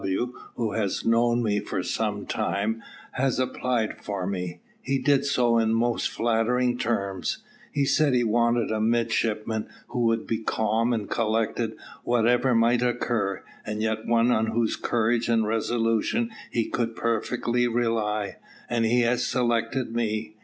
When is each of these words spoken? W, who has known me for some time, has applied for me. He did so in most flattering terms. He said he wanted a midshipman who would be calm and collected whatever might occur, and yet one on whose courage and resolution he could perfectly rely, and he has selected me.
W, 0.03 0.33
who 0.55 0.71
has 0.71 1.05
known 1.05 1.43
me 1.43 1.59
for 1.59 1.83
some 1.83 2.25
time, 2.25 2.81
has 3.11 3.37
applied 3.39 4.01
for 4.03 4.25
me. 4.25 4.61
He 4.81 4.97
did 4.97 5.25
so 5.25 5.59
in 5.59 5.75
most 5.75 6.09
flattering 6.09 6.79
terms. 6.79 7.43
He 7.71 7.85
said 7.85 8.15
he 8.15 8.23
wanted 8.23 8.71
a 8.71 8.81
midshipman 8.81 9.69
who 9.89 9.99
would 10.05 10.25
be 10.25 10.39
calm 10.39 10.91
and 10.91 11.07
collected 11.07 11.75
whatever 12.03 12.55
might 12.55 12.81
occur, 12.81 13.43
and 13.63 13.83
yet 13.83 14.07
one 14.07 14.31
on 14.31 14.47
whose 14.47 14.75
courage 14.75 15.29
and 15.29 15.45
resolution 15.45 16.31
he 16.49 16.65
could 16.65 16.95
perfectly 16.95 17.67
rely, 17.67 18.37
and 18.71 18.85
he 18.85 19.01
has 19.01 19.23
selected 19.27 19.95
me. 19.95 20.33